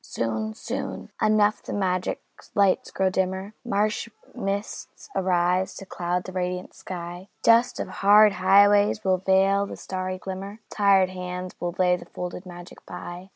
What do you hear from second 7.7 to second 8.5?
of hard